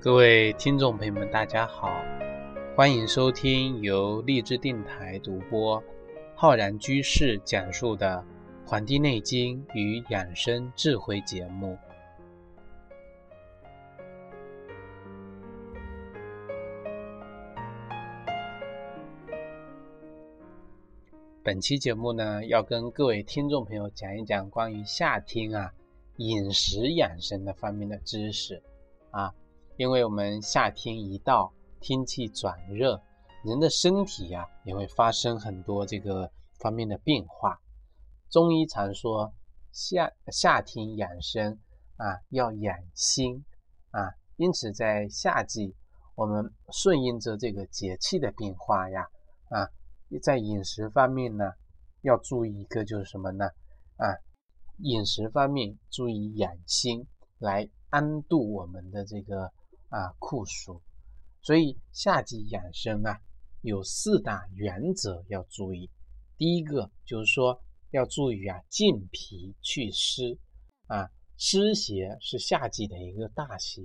[0.00, 2.00] 各位听众朋友们，大家好，
[2.76, 5.82] 欢迎收听由励志电台独播、
[6.36, 8.24] 浩然居士讲述的
[8.68, 11.76] 《黄帝内经与养生智慧》节目。
[21.42, 25.72] 本期节目呢，要跟各位听众朋友讲一讲关于夏天啊
[26.18, 28.62] 饮食养生的方面的知识
[29.10, 29.34] 啊。
[29.78, 33.00] 因为我们夏天一到，天气转热，
[33.44, 36.28] 人的身体呀也会发生很多这个
[36.58, 37.56] 方面的变化。
[38.28, 39.32] 中医常说
[39.70, 41.56] 夏夏天养生
[41.96, 43.44] 啊，要养心
[43.92, 45.72] 啊，因此在夏季，
[46.16, 49.06] 我们顺应着这个节气的变化呀
[49.48, 49.70] 啊，
[50.20, 51.52] 在饮食方面呢，
[52.00, 53.44] 要注意一个就是什么呢？
[53.98, 54.10] 啊，
[54.78, 57.06] 饮食方面注意养心，
[57.38, 59.52] 来安度我们的这个。
[59.88, 60.82] 啊，酷暑，
[61.40, 63.20] 所以夏季养生啊，
[63.62, 65.90] 有四大原则要注意。
[66.36, 70.38] 第一个就是说要注意啊，健脾祛湿
[70.86, 73.82] 啊，湿邪是夏季的一个大邪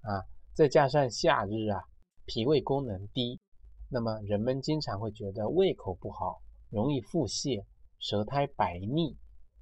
[0.00, 1.84] 啊，再加上夏日啊，
[2.24, 3.38] 脾胃功能低，
[3.90, 6.40] 那么人们经常会觉得胃口不好，
[6.70, 7.64] 容易腹泻、
[7.98, 9.16] 舌苔白腻，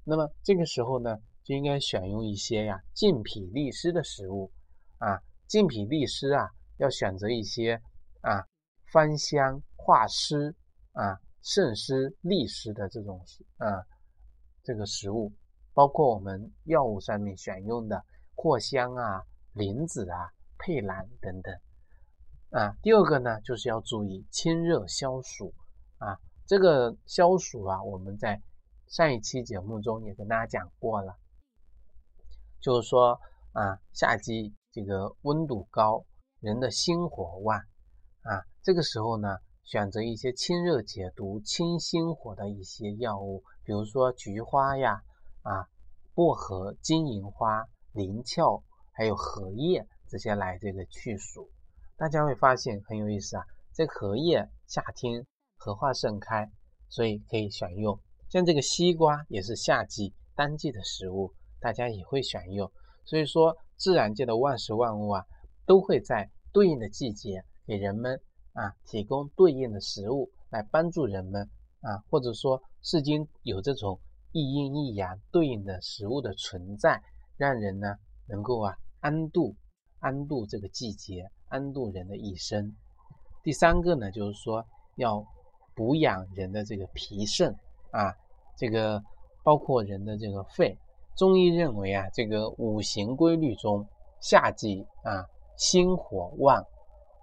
[0.05, 4.51] 那么这个时候呢，就应该选用一些呀健脾利湿的食物
[4.99, 5.21] 啊。
[5.47, 7.81] 健脾利湿啊，要选择一些
[8.21, 8.43] 啊
[8.91, 10.55] 芳香化湿
[10.93, 13.23] 啊渗湿利湿的这种
[13.57, 13.85] 啊
[14.63, 15.31] 这个食物，
[15.73, 18.03] 包括我们药物上面选用的
[18.35, 19.21] 藿香啊、
[19.53, 21.53] 莲子啊、佩兰等等
[22.49, 22.75] 啊。
[22.81, 25.53] 第二个呢，就是要注意清热消暑
[25.97, 26.17] 啊。
[26.47, 28.41] 这个消暑啊，我们在
[28.87, 31.15] 上一期节目中也跟大家讲过了，
[32.59, 33.19] 就是说
[33.51, 34.55] 啊夏季。
[34.75, 36.03] 这个温度高，
[36.41, 37.57] 人的心火旺
[38.23, 45.01] 啊，这个时候呢，选择一些清热解毒、清心火的一些药物，比如说菊花呀、
[45.43, 45.69] 啊
[46.13, 47.63] 薄荷、金银花、
[47.93, 51.49] 灵翘，还有荷叶这些来这个去暑。
[51.95, 55.25] 大家会发现很有意思啊，这荷叶夏天
[55.55, 56.51] 荷花盛开，
[56.89, 57.97] 所以可以选用。
[58.27, 62.69] 像这个西瓜也是夏季当季的食物，大家也会选用。
[63.05, 63.55] 所以说。
[63.77, 65.25] 自然界的万事万物啊，
[65.65, 68.19] 都会在对应的季节给人们
[68.53, 71.49] 啊提供对应的食物，来帮助人们
[71.81, 73.99] 啊，或者说世间有这种
[74.31, 77.01] 一阴一阳对应的食物的存在，
[77.37, 77.95] 让人呢
[78.27, 79.55] 能够啊安度
[79.99, 82.73] 安度这个季节，安度人的一生。
[83.43, 84.65] 第三个呢，就是说
[84.95, 85.25] 要
[85.75, 87.53] 补养人的这个脾肾
[87.91, 88.15] 啊，
[88.57, 89.03] 这个
[89.43, 90.77] 包括人的这个肺。
[91.15, 93.87] 中医认为啊，这个五行规律中，
[94.19, 95.25] 夏季啊
[95.57, 96.61] 心火旺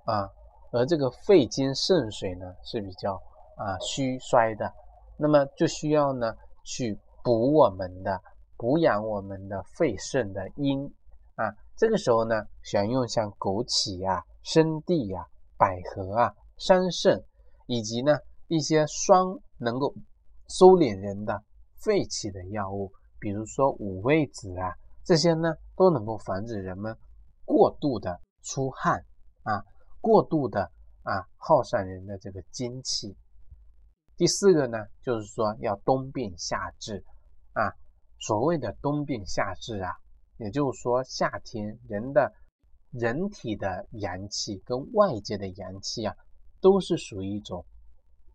[0.04, 0.28] 啊，
[0.70, 3.14] 而这个肺经肾水呢是比较
[3.56, 4.72] 啊虚衰的，
[5.18, 8.18] 那么就需要呢去补我们的
[8.56, 10.86] 补养我们的肺肾的阴
[11.34, 11.52] 啊。
[11.76, 15.26] 这个时候呢，选用像枸杞啊、生地啊、
[15.58, 17.22] 百合啊、桑葚，
[17.66, 18.16] 以及呢
[18.48, 19.92] 一些双能够
[20.48, 21.42] 收敛人的
[21.84, 22.90] 肺气的药物。
[23.22, 24.74] 比如说五味子啊，
[25.04, 26.98] 这些呢都能够防止人们
[27.44, 29.06] 过度的出汗
[29.44, 29.62] 啊，
[30.00, 30.72] 过度的
[31.04, 33.16] 啊耗散人的这个精气。
[34.16, 37.04] 第四个呢，就是说要冬病夏治
[37.52, 37.70] 啊。
[38.18, 39.92] 所谓的冬病夏治啊，
[40.38, 42.32] 也就是说夏天人的
[42.90, 46.12] 人体的阳气跟外界的阳气啊，
[46.60, 47.64] 都是属于一种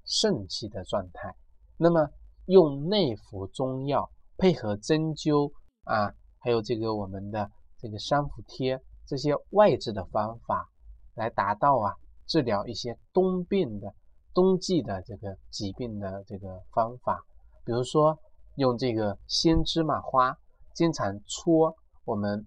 [0.06, 1.36] 肾气的状态。
[1.76, 2.10] 那么
[2.46, 4.10] 用内服中药。
[4.38, 5.52] 配合针灸
[5.84, 7.50] 啊，还有这个我们的
[7.80, 10.70] 这个三伏贴这些外治的方法，
[11.16, 11.96] 来达到啊
[12.28, 13.92] 治疗一些冬病的
[14.36, 17.20] 冬季的这个疾病的这个方法。
[17.66, 18.18] 比如说
[18.58, 20.38] 用这个鲜芝麻花，
[20.76, 21.76] 经常搓
[22.06, 22.46] 我们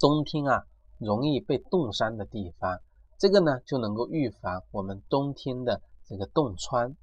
[0.00, 0.64] 冬天啊
[0.98, 2.80] 容易被冻伤的地方，
[3.16, 6.96] 这个呢就能够预防我们冬天的这个冻疮。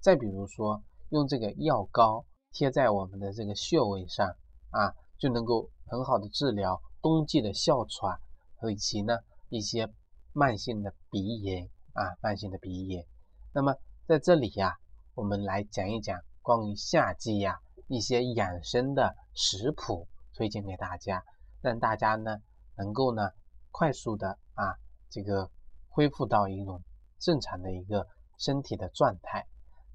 [0.00, 2.24] 再比如说用这个药膏。
[2.52, 4.26] 贴在我们的这个穴位上
[4.70, 8.20] 啊，就能够很好的治疗冬季的哮喘
[8.56, 9.16] 和以及呢
[9.48, 9.88] 一些
[10.32, 13.06] 慢性的鼻炎啊，慢性的鼻炎。
[13.52, 13.74] 那么
[14.04, 14.76] 在这里呀，
[15.14, 21.24] 我们来讲一讲关于夏季呀一些养生的食谱，推荐给大家，
[21.60, 22.36] 让大家呢
[22.76, 23.30] 能够呢
[23.70, 24.74] 快速的啊
[25.08, 25.48] 这个
[25.88, 26.82] 恢复到一种
[27.20, 28.06] 正常的一个
[28.38, 29.46] 身体的状态。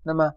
[0.03, 0.31] 那么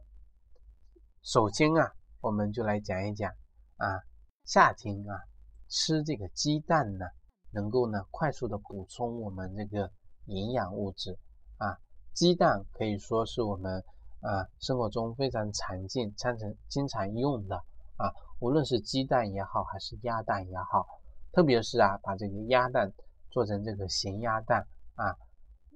[1.23, 1.95] 首先啊。
[2.21, 3.31] 我们就来讲一讲
[3.77, 4.03] 啊，
[4.45, 5.23] 夏天啊，
[5.69, 7.07] 吃这个鸡蛋呢，
[7.53, 9.89] 能够呢快速的补充我们这个
[10.27, 11.17] 营养物质
[11.59, 11.79] 啊。
[12.13, 13.81] 鸡蛋可以说是我们
[14.21, 17.55] 啊生活中非常常见、常常经常用的
[17.97, 18.11] 啊，
[18.41, 20.85] 无论是鸡蛋也好，还是鸭蛋也好，
[21.33, 22.93] 特别是啊把这个鸭蛋
[23.31, 24.67] 做成这个咸鸭蛋
[24.97, 25.15] 啊，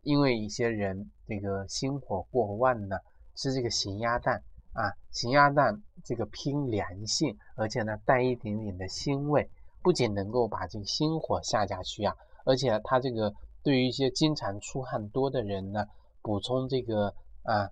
[0.02, 2.96] 因为一些人这个心火过旺呢，
[3.36, 4.42] 吃这个咸鸭蛋。
[4.72, 9.50] 啊，咸鸭蛋这个偏凉性，而且呢带一点点的腥味，
[9.82, 12.14] 不仅能够把这个心火下下去啊，
[12.44, 13.32] 而且它这个
[13.62, 15.84] 对于一些经常出汗多的人呢，
[16.22, 17.68] 补充这个啊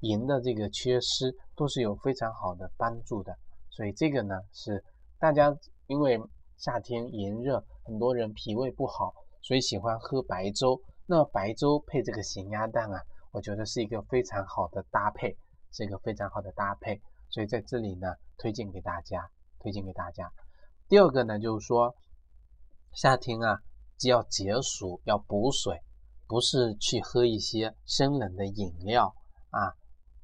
[0.00, 3.36] 银的这个缺失都是有非常好的帮助的。
[3.70, 4.82] 所以这个呢是
[5.18, 5.54] 大家
[5.86, 6.20] 因为
[6.56, 9.12] 夏天炎热，很多人脾胃不好，
[9.42, 10.80] 所以喜欢喝白粥。
[11.06, 13.00] 那白粥配这个咸鸭蛋啊，
[13.32, 15.36] 我觉得是一个非常好的搭配。
[15.70, 19.30] 是一个非常好的搭配，所以在这里呢，推荐给大家，
[19.60, 20.32] 推荐给大家。
[20.88, 21.94] 第二个呢，就是说
[22.92, 23.60] 夏天啊，
[23.96, 25.82] 既要解暑，要补水，
[26.26, 29.14] 不是去喝一些生冷的饮料
[29.50, 29.74] 啊，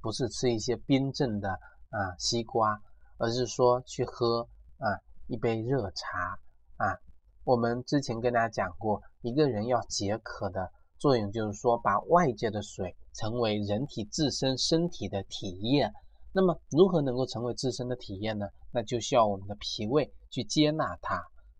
[0.00, 1.50] 不是吃一些冰镇的
[1.90, 2.80] 啊西瓜，
[3.18, 4.48] 而是说去喝
[4.78, 6.38] 啊一杯热茶
[6.76, 6.96] 啊。
[7.44, 12.94] 我们之前跟大家讲过，一个人要解渴的作用，就是说把外界的水。
[13.16, 15.88] 成为人体自身身体的体液，
[16.32, 18.48] 那么如何能够成为自身的体液呢？
[18.72, 21.14] 那就需要我们的脾胃去接纳它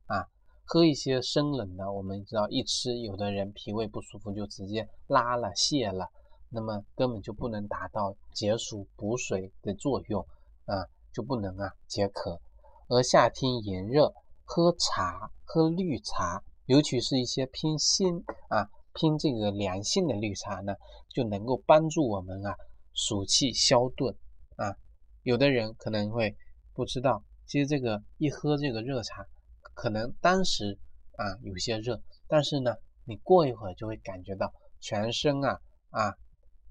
[0.07, 0.27] 啊。
[0.65, 6.09] 喝一些生冷的，我们知道一吃，有的人脾胃不舒服就直接拉了泻了，
[6.49, 10.27] 那么根本就不能达到解暑补水的作用
[10.65, 10.75] 啊，
[11.13, 12.41] 就不能啊解渴。
[12.89, 14.13] 而夏天炎热，
[14.45, 18.69] 喝茶，喝绿茶，尤其是一些偏辛啊。
[18.95, 20.75] 拼这个凉性的绿茶呢，
[21.09, 22.57] 就能够帮助我们啊
[22.93, 24.15] 暑气消顿
[24.57, 24.77] 啊。
[25.23, 26.37] 有的人可能会
[26.73, 29.27] 不知道，其实这个一喝这个热茶，
[29.75, 30.79] 可能当时
[31.17, 35.61] 啊有些热，但是呢，你过一会儿就会感觉到全身啊
[35.91, 36.15] 啊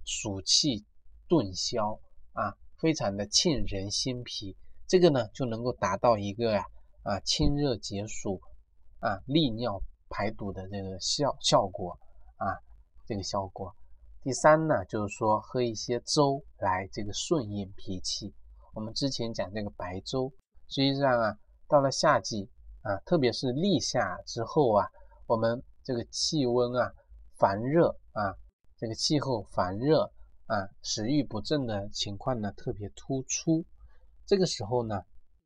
[0.06, 0.86] 暑气
[1.28, 2.00] 顿消
[2.31, 4.56] 啊，非常的沁人心脾。
[4.88, 6.64] 这个呢就能够达到一个呀
[7.02, 8.40] 啊清热解暑
[9.00, 12.00] 啊利尿排毒的这个效效果。
[12.44, 12.60] 啊，
[13.06, 13.74] 这个效果。
[14.22, 18.34] 第三呢，就是说喝一些粥来这个顺应脾气。
[18.74, 20.31] 我们之前讲这个白粥，
[20.68, 21.38] 实际上啊，
[21.68, 22.50] 到了夏季
[22.81, 24.88] 啊，特别是立夏之后啊，
[25.28, 26.94] 我们这个气温啊
[27.38, 28.34] 烦热啊，
[28.78, 30.10] 这个气候烦热
[30.46, 33.66] 啊，食欲不振的情况呢特别突出。
[34.25, 35.01] 这个时候呢，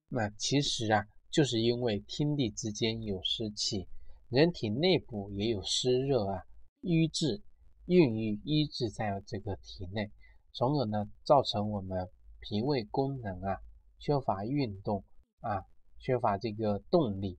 [0.07, 3.87] 那其实啊，就是因为天地之间有湿气，
[4.29, 6.43] 人体内部也有湿热啊。
[6.87, 7.43] 瘀滞、
[7.85, 10.09] 孕育、瘀滞在这个体内，
[10.53, 13.59] 从而呢造成我们脾胃功能啊
[13.99, 15.03] 缺乏运动
[15.41, 15.65] 啊，
[15.99, 17.37] 缺乏这个动力，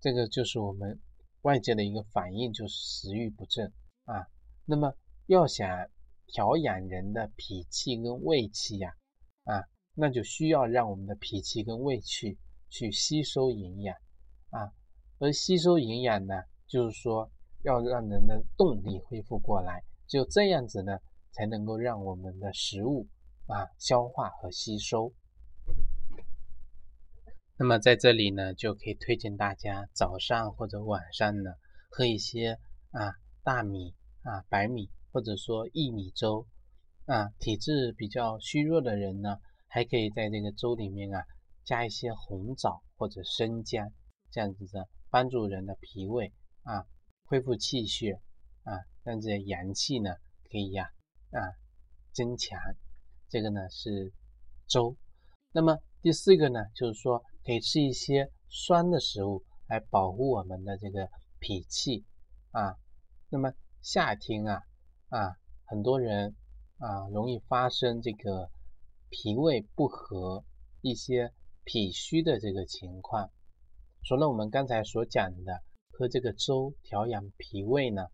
[0.00, 0.98] 这个就是我们
[1.42, 3.70] 外界的一个反应，就是食欲不振
[4.06, 4.26] 啊。
[4.64, 4.94] 那么
[5.26, 5.68] 要想
[6.26, 8.94] 调养人的脾气跟胃气呀
[9.44, 9.62] 啊，
[9.92, 12.38] 那就需要让我们的脾气跟胃气
[12.70, 13.94] 去吸收营养
[14.48, 14.72] 啊，
[15.18, 16.34] 而吸收营养呢，
[16.66, 17.30] 就是说。
[17.64, 20.98] 要让人的动力恢复过来，只有这样子呢，
[21.32, 23.08] 才能够让我们的食物
[23.46, 25.12] 啊消化和吸收。
[27.56, 31.52] 那么在这里呢，就可以推荐大家早上或者晚上呢，
[31.88, 32.58] 喝一些
[32.90, 36.46] 啊大米啊白米或者说薏米粥
[37.06, 37.30] 啊。
[37.38, 41.24] 体质比较虚弱的人呢，还可以在这个粥里面啊
[41.64, 43.90] 加一些红枣或者生姜，
[44.30, 46.30] 这样子的帮助人的脾胃
[46.64, 46.84] 啊。
[47.26, 48.20] 恢复气血
[48.64, 50.14] 啊，让这些阳气呢
[50.50, 50.90] 可以呀
[51.30, 51.40] 啊
[52.12, 52.58] 增强。
[53.28, 54.12] 这个呢是
[54.66, 54.94] 粥。
[55.50, 62.04] 那么第四个呢，就是说可以吃一些酸的食物来保护我们的这个脾气
[62.50, 62.76] 啊。
[63.30, 64.62] 那么夏天啊
[65.08, 66.36] 啊，很多人
[66.76, 68.50] 啊容易发生这个
[69.08, 70.44] 脾胃不和、
[70.82, 71.32] 一些
[71.64, 73.30] 脾虚的这个情况。
[74.02, 75.62] 除了我们刚才所讲的。
[75.96, 78.08] 喝这个粥调养脾胃呢，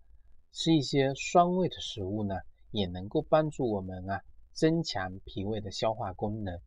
[0.53, 2.35] 吃一些酸味的食物呢，
[2.71, 4.21] 也能够帮助我们啊
[4.53, 6.61] 增强脾胃的消化功能。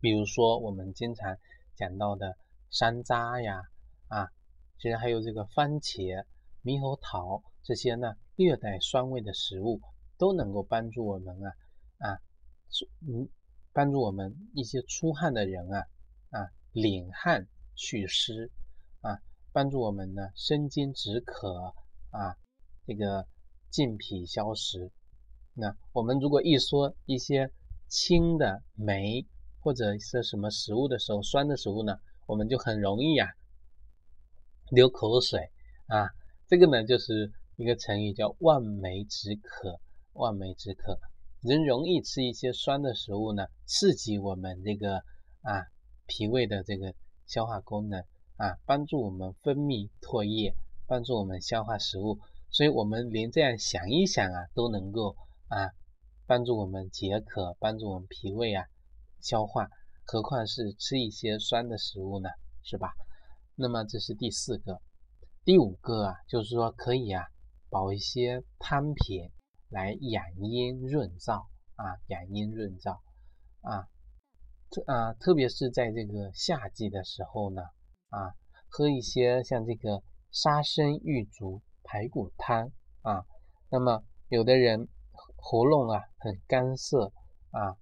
[0.00, 1.36] 比如说我们经常
[1.74, 2.38] 讲到的
[2.70, 3.60] 山楂呀，
[4.06, 4.28] 啊，
[4.78, 6.24] 其实还有这个番茄、
[6.64, 9.80] 猕猴桃这些呢，略带酸味的食物
[10.16, 11.52] 都能够帮助我们啊
[11.98, 12.18] 啊，
[13.06, 13.28] 嗯，
[13.74, 15.86] 帮助我们一些出汗的人啊
[16.30, 18.50] 啊，敛汗祛湿。
[19.58, 21.74] 帮助我们呢生津止渴
[22.10, 22.36] 啊，
[22.86, 23.26] 这个
[23.70, 24.92] 健脾消食。
[25.52, 27.50] 那我们如果一说一些
[27.88, 29.26] 清的酶
[29.58, 33.32] 或者是什么食物的时候，酸的食物呢，我们就很容易呀
[34.70, 35.50] 流口水
[35.88, 36.06] 啊。
[36.46, 39.80] 这个呢，就是一个成语，叫望梅止渴。
[40.12, 41.00] 望梅止渴，
[41.40, 44.98] 人容易吃一些酸的食物呢，刺激我们这个
[45.42, 45.66] 啊
[46.06, 46.94] 脾胃的这个
[47.26, 48.04] 消化功能
[48.38, 50.54] 啊，帮助我们分泌唾液，
[50.86, 52.18] 帮助我们消化食物。
[52.50, 55.14] 所以，我们连这样想一想啊，都能够
[55.48, 55.68] 啊
[56.26, 58.64] 帮助我们解渴，帮助我们脾胃啊
[59.20, 59.68] 消化。
[60.04, 62.30] 何况是吃一些酸的食物呢，
[62.62, 62.94] 是吧？
[63.54, 64.80] 那么这是第四个，
[65.44, 67.26] 第五个啊，就是说可以啊，
[67.68, 69.30] 煲一些汤品
[69.68, 73.00] 来养阴润燥啊，养阴润燥
[73.60, 73.88] 啊，
[74.70, 77.62] 特啊，特别是在这个夏季的时候呢，
[78.08, 78.34] 啊，
[78.68, 82.70] 喝一些像这个沙参玉竹排骨汤
[83.02, 83.24] 啊，
[83.70, 84.88] 那么有的人
[85.36, 87.12] 喉咙啊很干涩
[87.50, 87.76] 啊。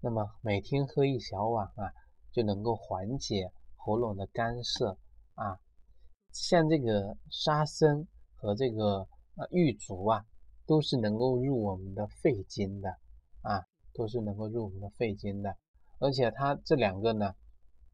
[0.00, 1.92] 那么每天喝一小碗啊，
[2.30, 4.96] 就能够缓解喉咙的干涩
[5.34, 5.58] 啊。
[6.32, 8.06] 像这个沙参
[8.36, 10.24] 和这个呃玉竹啊，
[10.66, 12.90] 都是能够入我们的肺经的
[13.42, 15.56] 啊，都是能够入我们的肺经的。
[15.98, 17.34] 而且它这两个呢，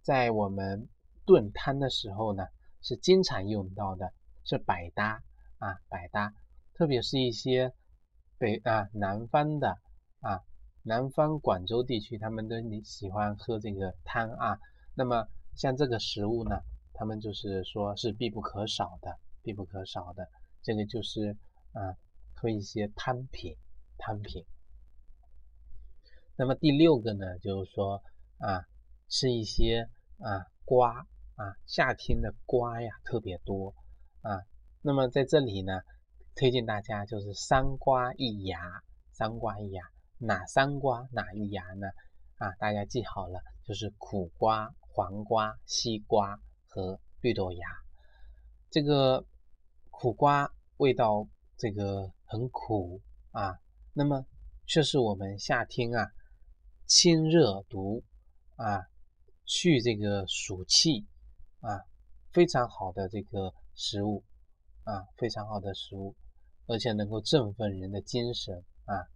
[0.02, 0.86] 在我们
[1.26, 2.44] 炖汤的时候呢，
[2.82, 4.12] 是经常用到的，
[4.44, 5.22] 是百搭
[5.58, 6.34] 啊，百搭。
[6.74, 7.72] 特别是一些
[8.38, 9.78] 北啊南方的
[10.20, 10.40] 啊。
[10.86, 14.58] 南方广州地区，他们都喜欢喝这个汤啊。
[14.94, 16.60] 那么像这个食物呢，
[16.92, 20.28] 他们就是说是必不可少的，必不可少的。
[20.62, 21.34] 这个就是
[21.72, 21.96] 啊，
[22.34, 23.56] 喝一些汤品，
[23.96, 24.44] 汤品。
[26.36, 28.02] 那么第六个呢，就是说
[28.36, 28.66] 啊，
[29.08, 29.88] 吃一些
[30.18, 33.74] 啊瓜啊，夏天的瓜呀特别多
[34.22, 34.40] 啊。
[34.82, 35.80] 那么在这里呢，
[36.34, 38.58] 推荐大家就是三瓜一芽，
[39.12, 39.82] 三瓜一芽。
[40.18, 41.88] 哪三瓜哪一芽呢？
[42.36, 47.66] 啊，大家记好了，就是苦瓜、黄瓜、西瓜和绿豆芽。
[48.70, 49.24] 这个
[49.90, 53.58] 苦瓜味道这个很苦啊，
[53.92, 54.24] 那么
[54.66, 56.10] 却是我们夏天啊
[56.86, 58.02] 清热毒
[58.56, 58.82] 啊
[59.44, 61.06] 去这个暑气
[61.64, 61.80] 啊
[62.30, 64.22] 非常好的这个食物
[64.84, 66.14] 啊非常好的食物，
[66.66, 69.08] 而且能够振奋人的精神啊。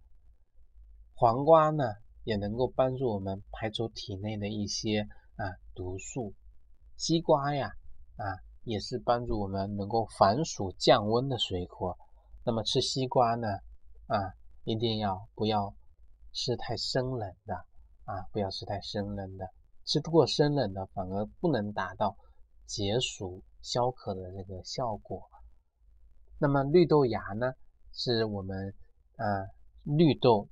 [1.13, 1.83] 黄瓜呢，
[2.23, 5.01] 也能够帮助我们排除体内的一些
[5.35, 6.33] 啊毒素。
[6.95, 7.71] 西瓜呀，
[8.15, 8.23] 啊
[8.63, 11.97] 也是帮助我们能够防暑降温的水果。
[12.45, 13.47] 那么吃西瓜呢，
[14.07, 15.75] 啊一定要不要
[16.31, 17.55] 吃太生冷的
[18.05, 19.45] 啊，不要吃太生冷的，
[19.85, 22.15] 吃过生冷的反而不能达到
[22.69, 25.27] 解暑消渴的这个效果。
[26.37, 27.51] 那么绿豆芽呢，
[27.91, 28.73] 是我们
[29.17, 29.25] 啊
[29.83, 30.47] 绿豆。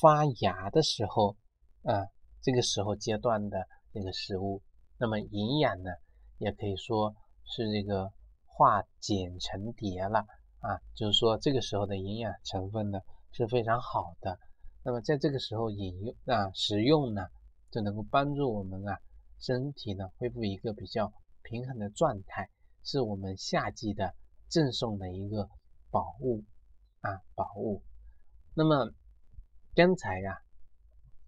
[0.00, 1.36] 发芽的时候，
[1.84, 2.10] 啊，
[2.42, 4.60] 这个时候阶段的这个食物，
[4.98, 5.90] 那么营养呢，
[6.38, 8.10] 也可以说是这个
[8.44, 10.26] 化茧成蝶了
[10.58, 12.98] 啊，就是说这个时候的营养成分呢
[13.30, 14.36] 是非常好的。
[14.82, 17.28] 那么在这个时候饮用啊食用呢，
[17.70, 18.98] 就能够帮助我们啊
[19.38, 21.12] 身体呢恢复一个比较
[21.44, 22.50] 平衡的状态，
[22.82, 24.16] 是我们夏季的
[24.48, 25.48] 赠送的一个
[25.92, 26.42] 宝物
[27.00, 27.80] 啊宝物。
[28.54, 28.92] 那么。
[29.76, 30.40] 刚才呀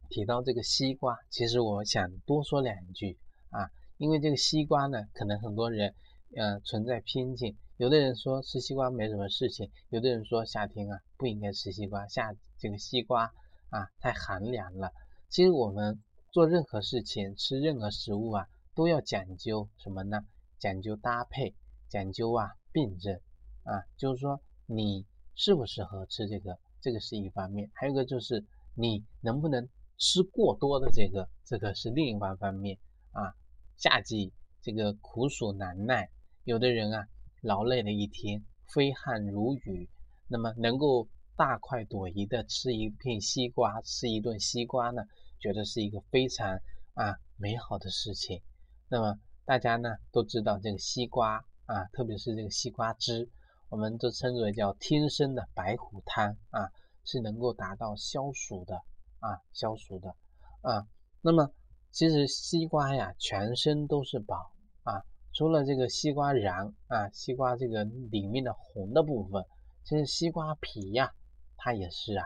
[0.09, 3.19] 提到这个西瓜，其实我想多说两句
[3.51, 5.93] 啊，因为这个西瓜呢，可能很多人
[6.37, 13.25] 呃存在偏见，有的人说吃西瓜没什么事情，有的人说夏天啊不应该吃西瓜，夏这个西瓜
[13.71, 14.93] 啊太寒凉了。
[15.29, 18.47] 其实我们做任何事情，吃任何食物啊，
[18.77, 20.25] 都要讲究什么呢？
[20.59, 21.53] 讲究搭配，
[21.89, 23.19] 讲究啊辩证
[23.65, 25.05] 啊，就是说你
[25.35, 26.57] 适不适合吃这个。
[26.79, 32.79] 这个是一方面，还有一个就是你能不能吃过多的这个，这个是另一方方面
[33.11, 33.35] 啊。
[33.77, 36.09] 夏季这个苦暑难耐，
[36.45, 37.09] 有的人啊
[37.41, 39.89] 劳累了一天，挥汗如雨，
[40.29, 45.03] 那么能够大快朵颐的吃一片西瓜，吃一顿西瓜呢，
[45.41, 46.61] 觉得是一个非常
[46.95, 48.41] 啊美好的事情。
[48.89, 53.29] 那么大家呢都知道这个西瓜啊，特别是这个西瓜汁。
[53.69, 56.71] 我们都称之为叫天生的白虎汤啊，
[57.05, 58.77] 是能够达到消暑的
[59.19, 60.15] 啊，消暑的
[60.61, 60.87] 啊。
[61.21, 61.51] 那么
[61.91, 64.53] 其实西瓜呀，全身都是宝
[64.85, 65.03] 啊，
[65.33, 69.45] 除了这个西瓜瓤啊，西瓜这个里面的红的部分，
[69.83, 71.13] 其实西瓜皮呀，
[71.57, 72.25] 它也是啊，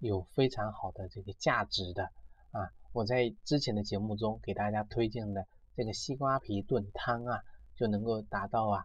[0.00, 2.02] 有非常好的这个价值的
[2.50, 2.66] 啊。
[2.92, 5.46] 我在之前的节目中给大家推荐的
[5.76, 7.40] 这个西瓜皮炖汤啊，
[7.76, 8.84] 就能够达到啊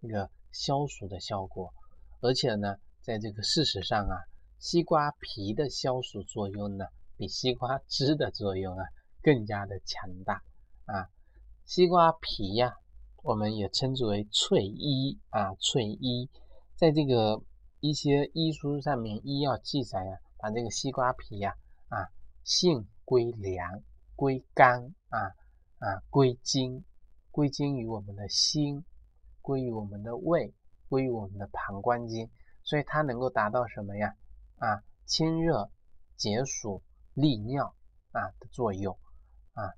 [0.00, 0.30] 这个。
[0.52, 1.74] 消暑的效果，
[2.22, 4.24] 而且呢，在这个事实上啊，
[4.58, 6.86] 西瓜皮的消暑作用呢，
[7.18, 8.86] 比西瓜汁的作用啊
[9.20, 10.42] 更加的强大
[10.86, 11.10] 啊。
[11.66, 12.74] 西瓜皮呀，
[13.22, 16.30] 我们也称之为淬医啊，淬医，
[16.74, 17.42] 在这个
[17.80, 21.54] 一些医书上面，医药记载啊，把这个西瓜皮呀
[21.90, 22.08] 啊，
[22.44, 23.82] 性归凉，
[24.14, 25.34] 归肝啊
[25.78, 26.84] 啊，归经，
[27.30, 28.84] 归经于我们的心，
[29.42, 30.54] 归于我们的胃，
[30.88, 32.30] 归于我们的膀胱经，
[32.62, 34.16] 所以它能够达到什么呀？
[34.58, 35.70] 啊，清热
[36.16, 37.74] 解暑、利尿
[38.12, 38.98] 啊的作用
[39.52, 39.74] 啊。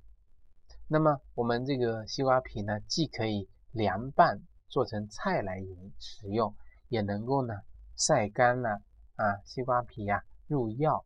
[0.87, 6.55] 那么我们这个西瓜皮呢，既可以凉拌做成菜来饮食用，
[6.88, 7.55] 也能够呢
[7.97, 8.81] 晒干了
[9.17, 11.05] 啊，西瓜皮呀入药。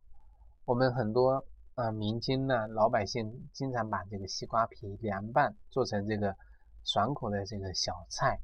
[0.65, 6.37] 我们很多啊民间呢老百姓经常把这个西瓜皮凉拌做成这个
[6.85, 8.41] 爽口的这个小菜，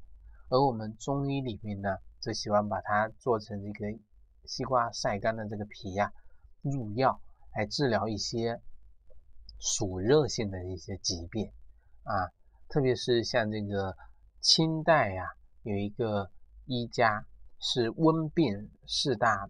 [0.49, 3.99] 而我们中医里面呢，就喜欢把它做成这个
[4.45, 6.11] 西瓜晒干的这个皮呀
[6.61, 7.21] 入药，
[7.55, 8.61] 来治疗一些。
[9.61, 11.51] 暑热性的一些疾病
[12.03, 12.31] 啊，
[12.69, 13.93] 特别是像这个
[14.39, 15.25] 清代呀，
[15.63, 16.31] 有一个
[16.63, 17.25] 医家
[17.59, 19.49] 是温病四大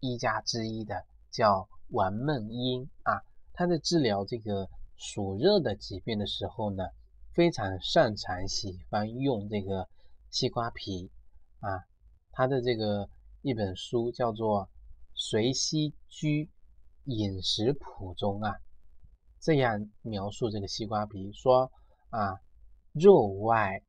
[0.00, 3.22] 医家之一的，叫王孟英啊。
[3.52, 6.84] 他在治疗这个暑热的疾病的时候呢，
[7.32, 9.88] 非常擅长喜欢用这个
[10.30, 11.10] 西瓜皮
[11.60, 11.84] 啊。
[12.32, 13.08] 他的这个
[13.40, 14.64] 一本书叫做
[15.14, 16.50] 《随西居
[17.04, 18.54] 饮食谱》中啊。
[19.40, 21.70] 这样描述这个西瓜皮说
[22.10, 22.40] 啊，
[22.92, 23.82] 肉外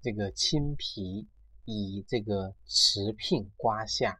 [0.00, 1.28] 这个青皮，
[1.64, 4.18] 以这个瓷片刮下，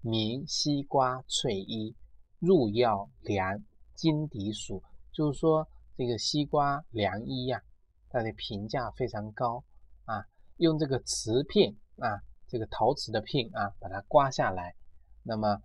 [0.00, 1.94] 名西瓜翠衣，
[2.42, 3.62] 入药凉，
[3.94, 4.82] 经敌暑。
[5.12, 7.62] 就是说这个西瓜凉衣呀，
[8.10, 9.62] 它的评价非常高
[10.04, 10.26] 啊。
[10.56, 14.74] 用这个瓷片啊，这个陶瓷的片啊，把它刮下来，
[15.22, 15.60] 那么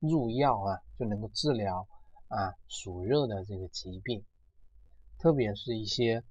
[0.00, 1.88] 入药啊，就能够治疗。
[2.28, 4.22] 啊，暑热的这个疾病，
[5.18, 6.22] 特别是一些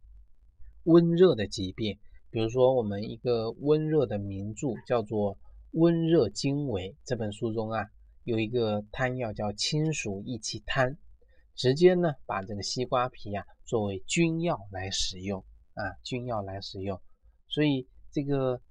[0.83, 1.97] 温热的疾病，
[2.29, 5.33] 比如说我们一个温热的名著叫做
[5.71, 7.83] 《温热经纬》这本书中啊，
[8.27, 10.97] 有一个汤药叫清暑益气汤，
[11.55, 15.39] 直接呢把这个西瓜皮呀作为君药来使用
[15.75, 17.01] 啊，君药来使用，
[17.47, 18.61] 所以这个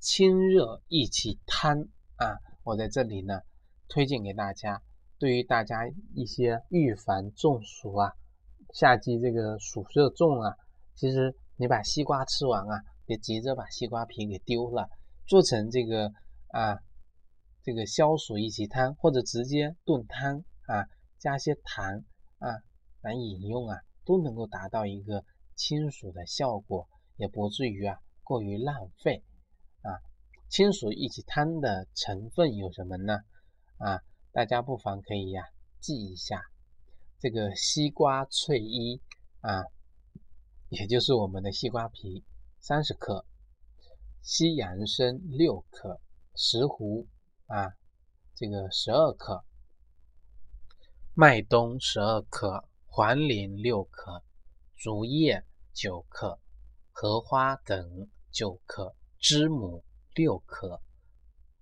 [0.00, 1.78] 清热益气汤
[2.16, 3.38] 啊，我在这里呢
[3.86, 4.82] 推荐给大家。
[5.16, 8.10] 对于大家一些预防中暑啊，
[8.72, 10.56] 夏季这个暑热重啊，
[10.96, 14.88] 其实你把西瓜吃完啊，别急着把西瓜皮给丢了，
[15.28, 16.10] 做成这个
[16.48, 16.76] 啊，
[17.64, 20.86] 这个消暑益气汤，或者直接炖汤啊，
[21.18, 22.04] 加些糖
[22.38, 22.60] 啊
[23.00, 25.24] 来饮用啊，都能够达到一个
[25.56, 29.24] 清暑的效果，也不至于啊过于浪费
[29.80, 29.96] 啊。
[30.50, 33.14] 清暑益气汤的成分有什么呢？
[33.78, 34.02] 啊？
[34.30, 35.44] 大家不妨可以呀
[35.80, 36.42] 记一下，
[37.18, 39.00] 这个西瓜翠衣
[39.40, 39.64] 啊，
[40.68, 42.24] 也就是我们的西瓜皮
[42.60, 43.24] 三十克，
[44.20, 45.98] 西洋参六克，
[46.34, 47.06] 石斛
[47.54, 47.72] 啊
[48.34, 49.44] 这个十二克，
[51.14, 54.24] 麦冬十二克，黄连六克，
[54.74, 56.36] 竹叶九克，
[56.90, 59.84] 荷花梗九克，知母
[60.16, 60.82] 六克，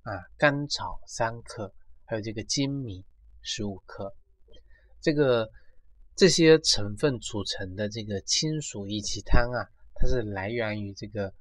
[0.01, 1.75] 啊甘草三克。
[2.07, 3.05] 还有这个粳米
[3.43, 4.15] 十五克，
[5.03, 5.47] 这个
[6.17, 11.31] 这些成分组成的这个清暑益气汤啊，它是来源于这个《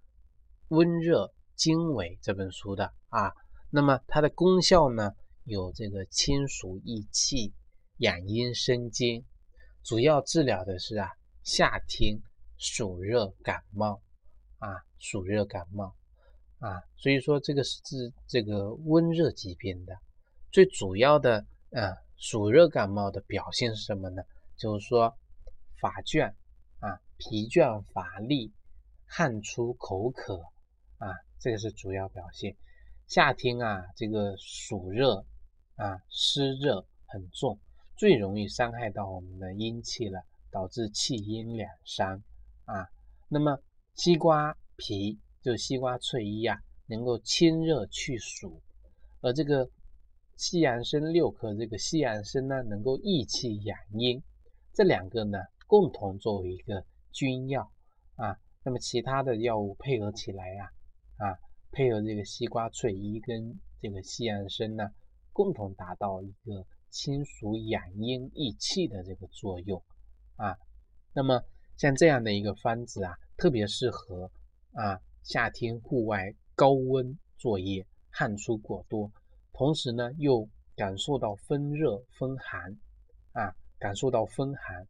[0.68, 3.32] 温热经纬》这本书的啊。
[3.74, 7.54] 那么它的功效呢，有这个清暑益气、
[8.00, 9.24] 养阴生津，
[9.82, 11.10] 主要治疗的是啊
[11.44, 12.22] 夏天
[12.58, 14.02] 暑热感冒
[14.60, 15.96] 啊，暑热感冒
[16.60, 19.98] 啊，所以说这个是治这个温热疾病的。
[20.52, 24.22] 最主要的，呃，暑热感冒的表现是什么呢？
[24.58, 25.18] 就是说，
[25.80, 26.34] 乏倦
[26.80, 28.52] 啊，疲倦乏力，
[29.06, 30.36] 汗出口渴
[30.98, 31.08] 啊，
[31.40, 32.54] 这个是主要表现。
[33.12, 35.26] 夏天啊，这个暑热
[35.76, 37.60] 啊，湿热很重，
[37.98, 42.24] 最容易伤害到我们的阴气了，导致气阴两伤
[42.64, 42.88] 啊。
[43.28, 43.60] 那么，
[43.96, 48.62] 西瓜皮就西瓜翠衣啊，能够清热去暑，
[49.20, 49.70] 而这个。
[50.38, 54.24] 西洋参六克，这个西洋参呢能够益气养阴，
[54.74, 57.70] 这两个呢共同作为一个君药
[58.16, 58.36] 啊。
[58.64, 60.72] 那么其他的药物配合起来呀，
[61.18, 61.38] 啊，
[61.72, 64.92] 配合这个西瓜翠衣跟这个西洋参呢，
[65.32, 69.82] 共同达到一个清暑养阴益气的这个作用
[70.36, 70.56] 啊。
[71.14, 71.42] 那么
[71.78, 74.30] 像这样的一个方子啊，特别适合
[74.74, 79.12] 啊夏天户外高温作业，汗出过多。
[79.54, 82.78] 同时呢，又感受到风热风寒
[83.32, 84.88] 啊，感受到风寒，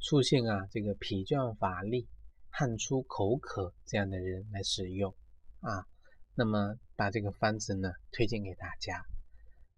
[0.00, 2.06] 出现啊这个疲倦乏力
[2.50, 5.14] 汗出口渴这样的人来使用
[5.60, 5.86] 啊。
[6.34, 9.04] 那么把这个方子呢推荐给大家。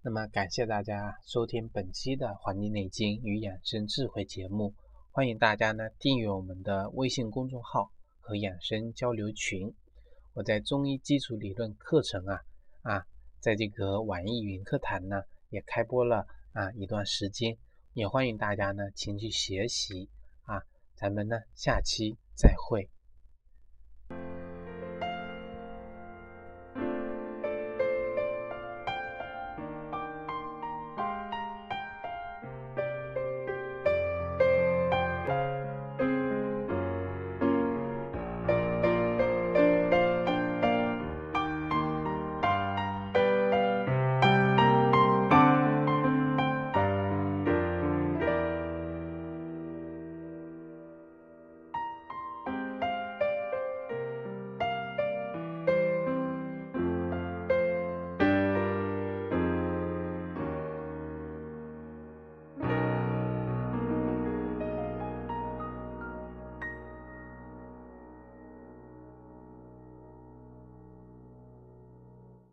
[0.02, 4.74] 那么感谢大家收听本期的《黄帝内经与养生智慧》节目，
[5.10, 9.74] 欢迎大家呢订阅我们的微信公众号和养生交流群。
[10.32, 12.40] 我在中医基础理论课程啊
[12.82, 13.06] 啊，
[13.40, 17.58] 在这个网易云课堂呢也开播了啊一段时间，
[17.92, 20.08] 也欢迎大家呢前去学习
[20.44, 20.62] 啊。
[20.94, 22.88] 咱们呢下期再会。